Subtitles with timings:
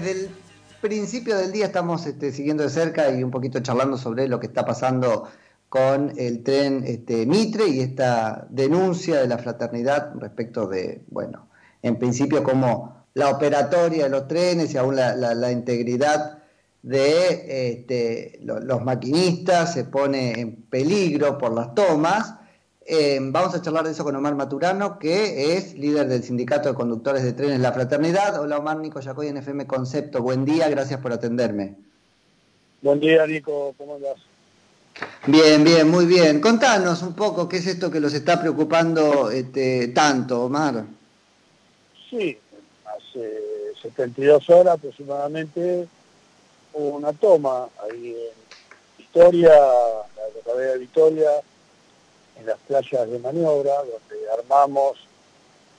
[0.00, 0.30] desde el
[0.80, 4.46] principio del día estamos este, siguiendo de cerca y un poquito charlando sobre lo que
[4.46, 5.28] está pasando
[5.68, 11.48] con el tren este, Mitre y esta denuncia de la fraternidad respecto de, bueno,
[11.82, 16.38] en principio como la operatoria de los trenes y aún la, integridad
[16.82, 22.34] de este, los maquinistas se pone en peligro por las tomas
[22.86, 26.74] eh, vamos a charlar de eso con Omar Maturano, que es líder del Sindicato de
[26.74, 28.40] Conductores de Trenes La Fraternidad.
[28.40, 30.22] Hola Omar, Nico Yacoy en FM Concepto.
[30.22, 31.76] Buen día, gracias por atenderme.
[32.82, 34.16] Buen día, Nico, ¿cómo andas?
[35.26, 36.40] Bien, bien, muy bien.
[36.40, 40.84] Contanos un poco qué es esto que los está preocupando este, tanto, Omar.
[42.08, 42.38] Sí,
[42.84, 43.40] hace
[43.82, 45.86] 72 horas aproximadamente
[46.72, 51.30] hubo una toma ahí en Victoria, la carrera de Victoria,
[52.40, 54.98] en las playas de maniobra, donde armamos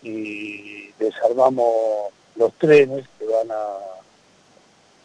[0.04, 3.78] y desarmamos los trenes que van a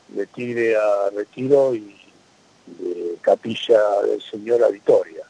[0.08, 1.96] de Tigre a Retiro y
[2.66, 5.24] de Capilla del Señor a Vitoria.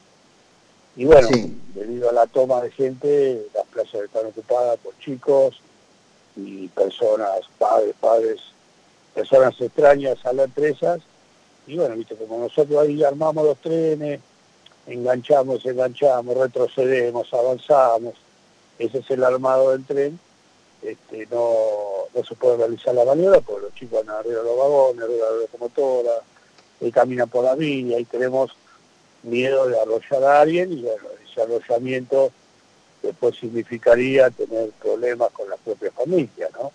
[0.97, 1.28] Y bueno,
[1.74, 5.60] debido a la toma de gente, las playas están ocupadas por chicos
[6.36, 8.41] y personas, padres, padres,
[9.14, 11.00] personas extrañas a las empresas.
[11.66, 14.20] Y bueno, viste, como nosotros ahí armamos los trenes,
[14.86, 18.14] enganchamos, enganchamos, retrocedemos, avanzamos,
[18.78, 20.18] ese es el armado del tren,
[20.82, 21.54] este, no,
[22.14, 25.26] no se puede realizar la maniobra porque los chicos van arriba de los vagones, arriba
[25.26, 26.12] de la locomotora,
[26.80, 28.52] y caminan por la vía y tenemos
[29.22, 32.30] miedo de arrollar a alguien y bueno, ese arrollamiento
[33.02, 36.72] después significaría tener problemas con la propia familia, ¿no?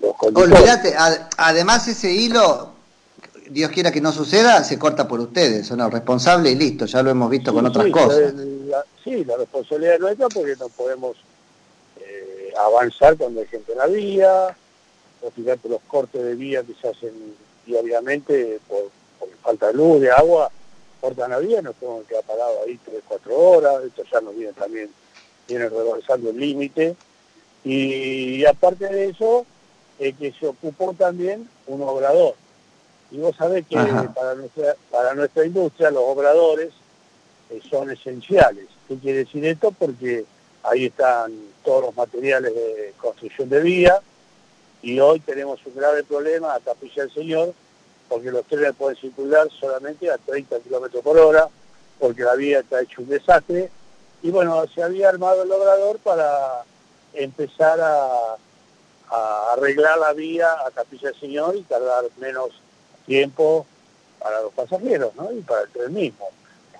[0.00, 0.94] Olvídate,
[1.36, 2.72] además ese hilo
[3.50, 7.02] Dios quiera que no suceda, se corta por ustedes, son los responsables y listo, ya
[7.02, 8.32] lo hemos visto con otras cosas.
[9.02, 11.16] sí, la responsabilidad es nuestra porque no podemos
[12.00, 14.56] eh, avanzar cuando hay gente en la vía,
[15.22, 17.12] o fíjate los cortes de vía que se hacen
[17.66, 18.90] diariamente por,
[19.42, 20.50] falta de luz, de agua,
[21.00, 24.34] cortan la vía, nos tenemos que quedar parados ahí 3, 4 horas, esto ya nos
[24.34, 24.90] viene también,
[25.46, 26.96] viene rebasando el límite,
[27.62, 29.46] y, aparte de eso,
[29.98, 32.34] eh, que se ocupó también un obrador
[33.14, 36.70] y vos sabés que para nuestra, para nuestra industria los obradores
[37.48, 38.66] eh, son esenciales.
[38.88, 39.70] ¿Qué quiere decir esto?
[39.70, 40.24] Porque
[40.64, 41.32] ahí están
[41.64, 44.00] todos los materiales de construcción de vía
[44.82, 47.54] y hoy tenemos un grave problema a Capilla del Señor
[48.08, 51.48] porque los trenes pueden circular solamente a 30 kilómetros por hora
[52.00, 53.70] porque la vía está hecho un desastre
[54.24, 56.64] y bueno, se había armado el obrador para
[57.12, 58.36] empezar a,
[59.08, 62.50] a arreglar la vía a Capilla del Señor y tardar menos
[63.06, 63.66] tiempo
[64.18, 65.32] para los pasajeros ¿no?
[65.32, 66.28] y para el tren mismo.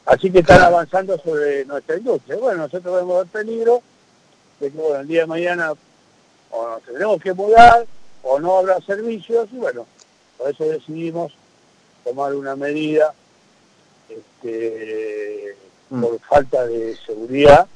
[0.06, 2.36] Así que están avanzando sobre nuestra industria.
[2.36, 3.82] Bueno, nosotros vemos el peligro
[4.60, 5.72] de que bueno, el día de mañana
[6.50, 7.86] o nos tendremos que mudar
[8.22, 9.86] o no habrá servicios y bueno,
[10.38, 11.32] por eso decidimos
[12.04, 13.14] tomar una medida
[14.08, 15.56] este,
[15.90, 16.02] mm.
[16.02, 17.66] por falta de seguridad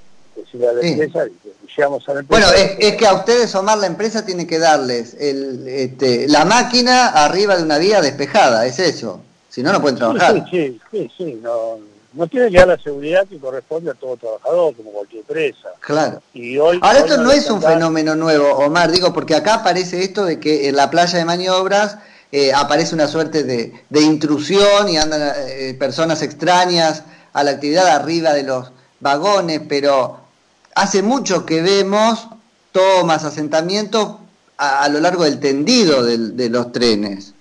[2.29, 7.09] bueno, es, que a ustedes, Omar, la empresa tiene que darles el, este, la máquina
[7.09, 9.21] arriba de una vía despejada, es eso.
[9.49, 10.45] Si no, no pueden trabajar.
[10.51, 11.79] Sí, sí, sí, no,
[12.13, 15.69] no tiene que dar la seguridad que corresponde a todo trabajador, como cualquier empresa.
[15.81, 16.23] Claro.
[16.35, 20.25] Y hoy, Ahora, esto no es un fenómeno nuevo, Omar, digo, porque acá aparece esto
[20.25, 21.99] de que en la playa de maniobras
[22.33, 27.87] eh, aparece una suerte de, de intrusión y andan eh, personas extrañas a la actividad
[27.89, 30.28] arriba de los vagones, pero
[30.75, 32.29] hace mucho que vemos
[32.73, 34.17] tomas, asentamientos
[34.57, 37.35] a, lo largo del tendido de, los trenes.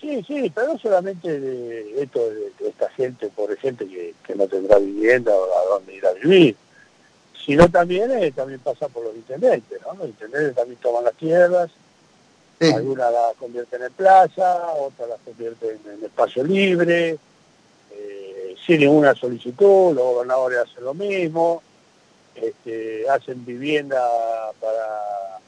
[0.00, 4.78] Sí, sí, pero no solamente de esto de, esta gente, por ejemplo, que, no tendrá
[4.78, 6.56] vivienda o a dónde ir a vivir,
[7.44, 9.94] sino también eh, también pasa por los intendentes, ¿no?
[9.94, 11.70] Los intendentes también toman las tierras,
[12.60, 17.18] algunas las convierten en plaza, otras las convierten en espacio libre,
[17.92, 21.62] eh, sin ninguna solicitud, los gobernadores hacen lo mismo,
[22.40, 24.02] este, hacen vivienda
[24.60, 25.40] para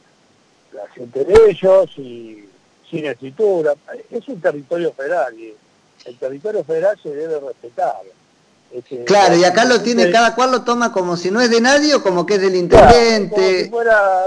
[0.72, 2.48] la gente de ellos y
[2.90, 3.74] sin escritura.
[4.10, 5.54] Es un territorio federal y
[6.04, 7.96] el territorio federal se debe respetar.
[8.70, 11.60] Este, claro, y acá lo tiene, cada cual lo toma como si no es de
[11.60, 13.64] nadie o como que es del intendente.
[13.64, 14.26] si fuera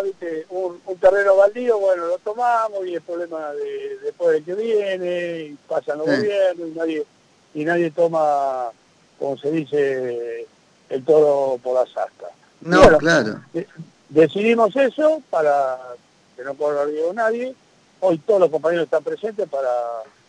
[0.50, 5.58] Un, terreno baldío, bueno, lo tomamos y el problema de, después de que viene, y
[5.68, 7.06] pasan los gobiernos y nadie,
[7.54, 8.70] y nadie toma,
[9.20, 10.48] como se dice,
[10.90, 12.30] el toro por la sasta.
[12.62, 13.42] No, claro.
[14.10, 15.78] decidimos eso para
[16.36, 17.56] que no corra riesgo nadie.
[18.00, 19.70] Hoy todos los compañeros están presentes para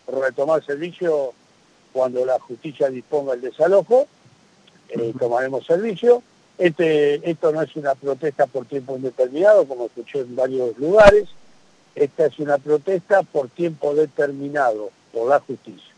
[0.06, 1.32] retomar servicio
[1.93, 4.06] cuando la justicia disponga el desalojo.
[4.88, 6.23] Eh, tomaremos servicio.
[6.58, 11.29] Este, esto no es una protesta por tiempo indeterminado, como escuché en varios lugares.
[11.94, 15.92] esta es una protesta por tiempo determinado por la justicia.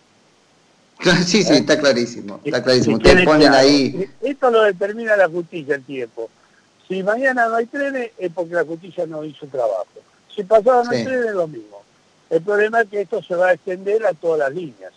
[1.27, 1.59] Sí, sí, ¿Eh?
[1.59, 2.97] está clarísimo, está clarísimo.
[2.97, 4.09] Ustedes ponen ahí...
[4.23, 6.31] Esto lo determina la justicia el tiempo.
[6.89, 9.87] Si mañana no hay trenes es porque la justicia no hizo trabajo.
[10.35, 11.83] Si pasado no hay trenes es lo mismo.
[12.31, 14.93] El problema es que esto se va a extender a todas las líneas.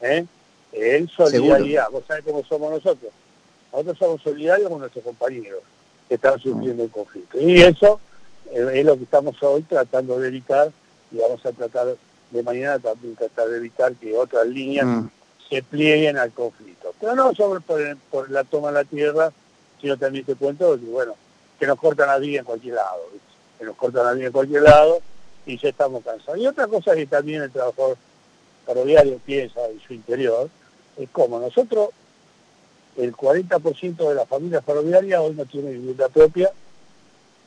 [0.00, 0.26] ¿eh?
[0.72, 3.12] En solidaridad, vos sabés cómo somos nosotros.
[3.72, 5.60] Nosotros somos solidarios con nuestros compañeros
[6.08, 7.40] que están sufriendo el conflicto.
[7.40, 8.00] Y eso
[8.52, 10.70] es lo que estamos hoy tratando de evitar
[11.10, 11.96] y vamos a tratar
[12.30, 15.08] de mañana también tratar de evitar que otras líneas mm.
[15.48, 16.94] Se plieguen al conflicto.
[17.00, 19.32] Pero no solo por, la toma de la tierra,
[19.80, 21.14] sino también te cuento que, bueno,
[21.58, 23.02] que nos cortan la vida en cualquier lado,
[23.58, 25.00] que nos cortan la vida en cualquier lado
[25.46, 26.38] y ya estamos cansados.
[26.38, 27.96] Y otra cosa que también el trabajador
[28.66, 30.50] ferroviario piensa en su interior
[30.96, 31.90] es como nosotros,
[32.96, 36.50] el 40% de la familia ferroviaria hoy no tiene vivienda propia,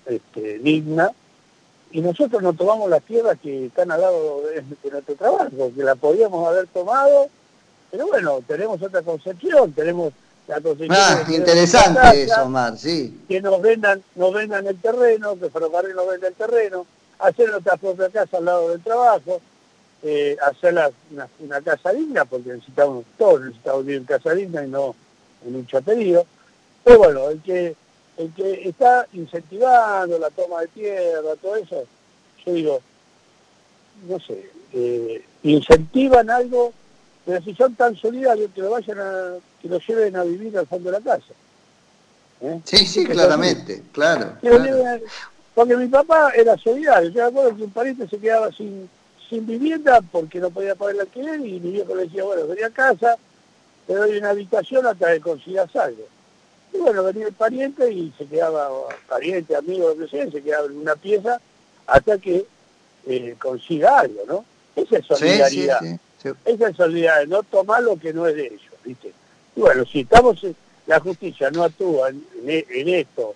[0.05, 1.11] este, digna,
[1.91, 5.95] y nosotros no tomamos las tierras que están al lado de, nuestro trabajo, que la
[5.95, 7.27] podíamos haber tomado,
[7.91, 10.13] pero bueno, tenemos otra concepción, tenemos
[10.47, 10.97] la concepción...
[10.97, 13.21] Ah, interesante eso, Omar, sí.
[13.27, 16.85] Que nos vendan, nos vendan el terreno, que Ferrocarril nos venda el terreno,
[17.19, 19.41] hacer nuestra propia casa al lado del trabajo,
[20.03, 20.73] eh, hacer
[21.39, 24.95] una, casa digna, porque necesitamos, todos necesitamos vivir en casa digna y no
[25.45, 26.25] en un chaterío.
[26.83, 27.75] Pero bueno, el que
[28.17, 31.83] el que está incentivando la toma de tierra, todo eso,
[32.45, 32.81] yo digo,
[34.07, 36.73] no sé, eh, incentivan algo,
[37.25, 40.67] pero si son tan solidarios que lo vayan a, que lo lleven a vivir al
[40.67, 41.33] fondo de la casa.
[42.41, 42.59] ¿Eh?
[42.63, 44.37] Sí, sí, claramente, claro,
[45.53, 48.89] Porque mi papá era solidario, yo me acuerdo que un pariente se quedaba sin,
[49.29, 52.67] sin vivienda porque no podía pagar el alquiler y mi viejo le decía, bueno, venía
[52.67, 53.17] a casa,
[53.85, 56.03] te doy una habitación hasta que consigas algo.
[56.73, 58.69] Y bueno, venía el pariente y se quedaba,
[59.07, 61.39] pariente, amigo, lo que sea, se quedaba en una pieza
[61.85, 62.45] hasta que
[63.05, 64.45] eh, consiga algo, ¿no?
[64.75, 65.81] Esa es solidaridad.
[66.45, 69.13] Esa es solidaridad, no tomar lo que no es de ellos, ¿viste?
[69.55, 70.45] Y bueno, si estamos,
[70.87, 73.35] la justicia no actúa en, esto,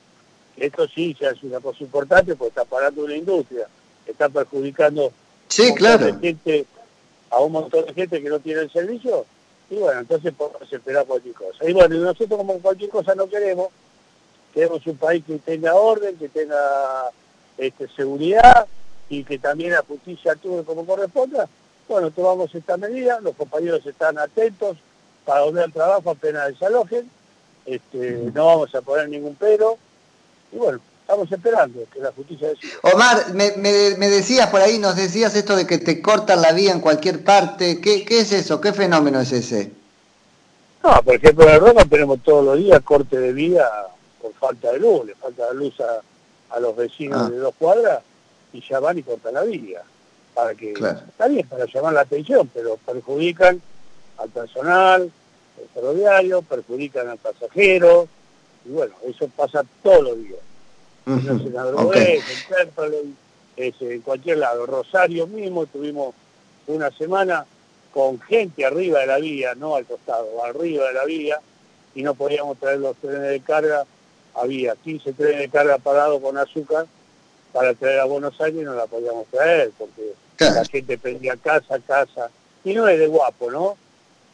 [0.58, 3.68] esto sí ya es una cosa importante porque está parando una industria,
[4.06, 5.12] está perjudicando
[5.48, 6.20] sí, claro.
[6.20, 6.66] gente,
[7.30, 9.26] a un montón de gente que no tiene el servicio,
[9.70, 11.68] y bueno, entonces podemos esperar cualquier cosa.
[11.68, 13.70] Y bueno, nosotros como cualquier cosa no queremos,
[14.54, 17.10] queremos un país que tenga orden, que tenga
[17.58, 18.68] este, seguridad
[19.10, 21.50] y que también la justicia actúe como corresponda.
[21.88, 24.78] Bueno, tomamos esta medida, los compañeros están atentos
[25.24, 27.10] para volver al trabajo apenas desalojen,
[27.66, 29.78] este, no vamos a poner ningún pero,
[30.52, 32.74] y bueno, estamos esperando que la justicia decida.
[32.82, 33.52] Omar, me,
[34.10, 37.80] decías por ahí, nos decías esto de que te cortan la vía en cualquier parte.
[37.82, 38.60] ¿Qué, es eso?
[38.60, 39.72] ¿Qué fenómeno es ese?
[40.84, 43.68] No, por ejemplo, en Roma tenemos todos los días corte de vía
[44.22, 47.30] por falta de luz, le falta luz a, los vecinos ah.
[47.30, 48.02] de dos cuadras
[48.54, 49.82] y ya van y cortan la vía.
[50.36, 53.60] Para que, está bien, para llamar la atención, pero perjudican
[54.18, 58.08] al personal, al ferroviario, perjudican al pasajero,
[58.66, 60.40] y bueno, eso pasa todos los días
[63.58, 64.66] en cualquier lado.
[64.66, 66.14] Rosario mismo tuvimos
[66.68, 67.46] una semana
[67.94, 71.40] con gente arriba de la vía, no al costado, arriba de la vía,
[71.94, 73.86] y no podíamos traer los trenes de carga.
[74.34, 76.88] Había 15 trenes de carga parados con azúcar
[77.54, 81.80] para traer a Buenos Aires y no la podíamos traer, porque la gente prendía casa,
[81.86, 82.30] casa.
[82.64, 83.78] Y no es de guapo, ¿no?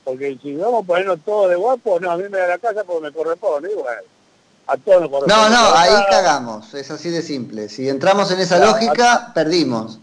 [0.03, 2.83] Porque si vamos a ponernos todo de guapo, no, a mí me da la casa
[2.83, 3.71] porque me corresponde.
[3.71, 4.03] Igual
[5.27, 7.67] no, no, ahí cagamos, es así de simple.
[7.67, 9.99] Si entramos en esa lógica, perdimos.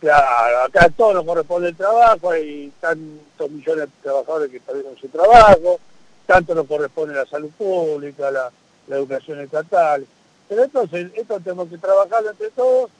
[0.00, 4.96] Claro, acá a todos nos corresponde el trabajo, hay tantos millones de trabajadores que perdieron
[4.98, 5.78] su trabajo,
[6.26, 8.50] tanto nos corresponde la salud pública, la,
[8.88, 10.04] educación estatal.
[10.48, 12.90] Pero entonces, esto tenemos que trabajar entre todos,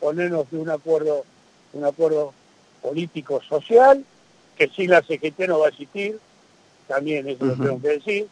[0.00, 1.24] ponernos de un acuerdo,
[1.72, 2.32] un acuerdo
[2.80, 4.04] político social,
[4.56, 6.18] que sin la CGT no va a existir,
[6.88, 8.28] también eso lo tengo que decir,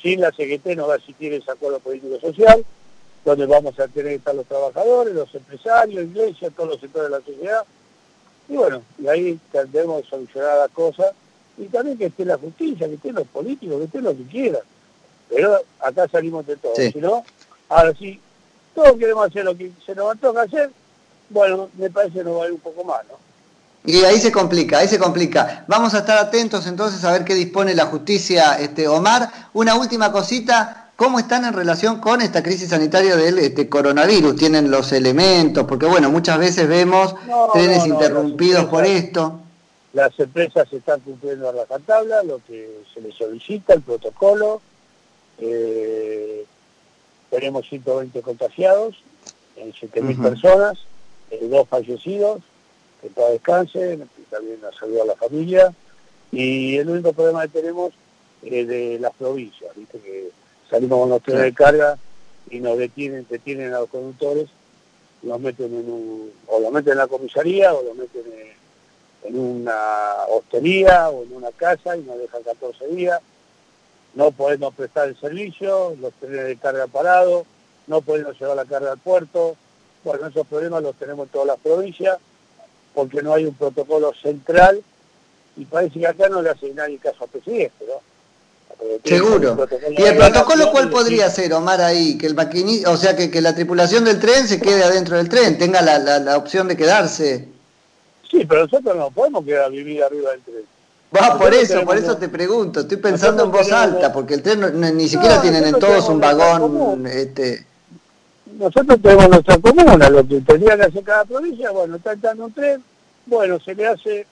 [0.00, 2.64] sin la CGT no va a existir ese acuerdo político-social,
[3.24, 7.18] donde vamos a tener que estar los trabajadores, los empresarios, iglesias, todos los sectores de
[7.18, 7.64] la sociedad.
[8.48, 11.12] Y bueno, y ahí tendremos solucionar las cosas.
[11.58, 14.62] Y también que esté la justicia, que estén los políticos, que estén lo que quieran.
[15.28, 16.74] Pero acá salimos de todo.
[16.74, 17.22] Si no,
[17.68, 18.18] ahora sí,
[18.74, 20.70] todos queremos hacer lo que se nos toca hacer,
[21.30, 23.18] bueno, me parece que nos va a ir un poco más, ¿no?
[23.84, 25.64] Y ahí se complica, ahí se complica.
[25.66, 29.30] Vamos a estar atentos entonces a ver qué dispone la justicia, este Omar.
[29.54, 34.36] Una última cosita, ¿cómo están en relación con esta crisis sanitaria del este, coronavirus?
[34.36, 35.64] ¿Tienen los elementos?
[35.66, 37.14] Porque bueno, muchas veces vemos
[37.54, 39.40] trenes interrumpidos por esto.
[39.94, 44.60] Las empresas están cumpliendo a la tabla, lo que se les solicita, el protocolo.
[45.38, 46.44] Eh,
[47.30, 49.02] tenemos 120 contagiados
[49.56, 50.78] en 7.000 personas
[51.30, 52.42] eh, dos fallecidos,
[53.00, 55.72] que todos descansen, también a saludar a la familia,
[56.32, 57.92] y el único problema que tenemos
[58.42, 59.98] es de las provincias, ¿viste?
[59.98, 60.30] que
[60.68, 61.98] salimos con los trenes de carga
[62.48, 64.48] y nos detienen, detienen a los conductores,
[65.22, 68.22] los meten en un, o los meten en la comisaría o los meten
[69.24, 73.20] en, una hostería o en una casa y nos dejan 14 días,
[74.14, 77.44] no podemos prestar el servicio, los trenes de carga parados,
[77.86, 79.56] no podemos llevar la carga al puerto,
[80.04, 82.18] bueno, esos problemas los tenemos en todas las provincias,
[82.94, 84.82] porque no hay un protocolo central
[85.56, 88.00] y parece que acá no le hace nadie caso a presidente, ¿no?
[89.04, 89.66] Seguro.
[89.90, 92.16] ¿Y el protocolo cuál podría ser, Omar, ahí?
[92.16, 95.28] Que el maquinista, o sea, que, que, la tripulación del tren se quede adentro del
[95.28, 97.48] tren, tenga la, la, opción de quedarse.
[98.30, 100.64] Sí, pero nosotros no podemos quedar vivir arriba del tren.
[101.14, 104.80] Va, por eso, por eso te pregunto, estoy pensando en voz alta, porque el tren
[104.96, 107.66] ni siquiera tienen en todos un vagón, este,
[108.60, 112.52] nosotros tenemos nuestra comuna, lo que tendría que hacer cada provincia, bueno, está entrando un
[112.52, 112.84] tren,
[113.24, 114.26] bueno, se le hace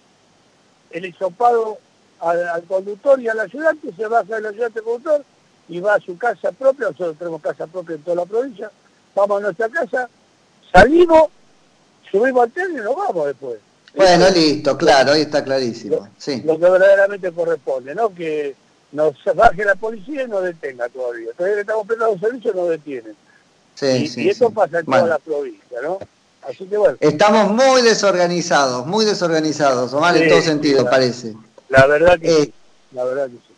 [0.90, 1.78] el hisopado
[2.20, 5.25] al, conductor y al ayudante, se baja el ayudante conductor
[5.70, 8.70] y va a su casa propia, nosotros tenemos casa propia en toda la provincia,
[9.14, 10.11] vamos a nuestra casa,
[10.75, 11.28] salimos,
[12.12, 13.58] subimos al tren y nos vamos después.
[13.94, 16.06] Bueno, listo, claro, ahí está clarísimo.
[16.18, 16.42] Sí.
[16.44, 18.14] Lo que verdaderamente corresponde, ¿no?
[18.14, 18.54] Que
[18.92, 21.32] nos baje la policía y nos detenga todavía.
[21.32, 23.16] Todavía que estamos prestando servicio nos detienen
[23.82, 25.99] y, esto pasa en toda la provincia, ¿no?
[26.42, 26.97] Así que bueno.
[27.00, 31.35] Estamos muy desorganizados, muy desorganizados, Omar, en todo sentido, parece.
[31.68, 32.54] La verdad que eh, sí,
[32.92, 33.54] la verdad que sí.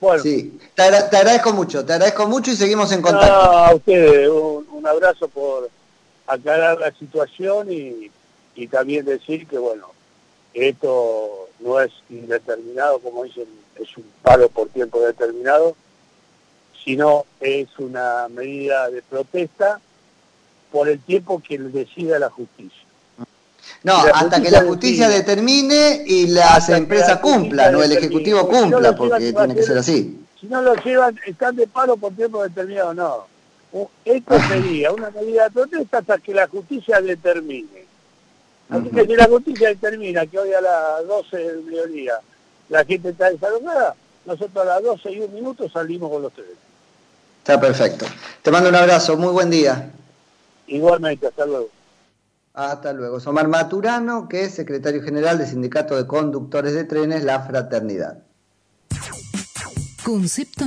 [0.00, 0.22] Bueno.
[0.22, 3.32] Sí, te, agradezco mucho, te agradezco mucho y seguimos en contacto.
[3.32, 5.70] a ustedes, un, abrazo por
[6.26, 8.10] aclarar la situación y,
[8.54, 9.92] y también decir que, bueno,
[10.52, 13.46] esto no es indeterminado, como dicen,
[13.80, 15.74] es un paro por tiempo determinado,
[16.84, 19.80] sino es una medida de protesta
[20.70, 22.82] por el tiempo que decida la justicia.
[23.82, 29.32] No, hasta que la justicia determine y las empresas cumplan, no el Ejecutivo cumpla, porque
[29.32, 30.20] tiene que ser así.
[30.40, 33.26] Si no lo llevan, están de paro por tiempo determinado, no.
[34.04, 37.84] Esto sería una medida de protesta hasta que la justicia determine.
[38.68, 42.14] Así que si la justicia determina que hoy a las 12 del mediodía
[42.70, 46.46] la gente está desalojada, nosotros a las 12 y un minuto salimos con los tres.
[47.44, 48.06] Está perfecto.
[48.40, 49.90] Te mando un abrazo, muy buen día.
[50.66, 51.68] Igualmente, hasta luego.
[52.54, 53.20] Hasta luego.
[53.20, 58.22] Somar Maturano, que es secretario general del Sindicato de Conductores de Trenes La Fraternidad.
[60.02, 60.66] Concepto